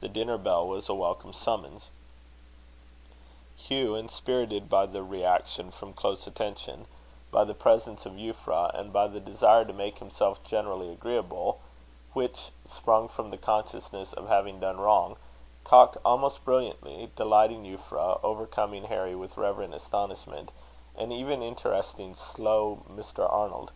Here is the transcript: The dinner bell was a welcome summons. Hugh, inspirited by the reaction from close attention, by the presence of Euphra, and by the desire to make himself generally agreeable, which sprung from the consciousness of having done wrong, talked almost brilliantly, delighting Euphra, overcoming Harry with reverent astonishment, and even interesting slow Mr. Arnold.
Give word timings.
The 0.00 0.08
dinner 0.10 0.36
bell 0.36 0.66
was 0.68 0.86
a 0.86 0.92
welcome 0.94 1.32
summons. 1.32 1.88
Hugh, 3.56 3.94
inspirited 3.96 4.68
by 4.68 4.84
the 4.84 5.02
reaction 5.02 5.70
from 5.70 5.94
close 5.94 6.26
attention, 6.26 6.84
by 7.30 7.44
the 7.44 7.54
presence 7.54 8.04
of 8.04 8.16
Euphra, 8.18 8.78
and 8.78 8.92
by 8.92 9.06
the 9.06 9.18
desire 9.18 9.64
to 9.64 9.72
make 9.72 9.98
himself 9.98 10.44
generally 10.44 10.90
agreeable, 10.92 11.58
which 12.12 12.50
sprung 12.68 13.08
from 13.08 13.30
the 13.30 13.38
consciousness 13.38 14.12
of 14.12 14.28
having 14.28 14.60
done 14.60 14.78
wrong, 14.78 15.16
talked 15.64 15.96
almost 16.04 16.44
brilliantly, 16.44 17.10
delighting 17.16 17.64
Euphra, 17.64 18.20
overcoming 18.22 18.84
Harry 18.84 19.14
with 19.14 19.38
reverent 19.38 19.72
astonishment, 19.72 20.52
and 20.94 21.14
even 21.14 21.42
interesting 21.42 22.14
slow 22.14 22.80
Mr. 22.92 23.26
Arnold. 23.32 23.72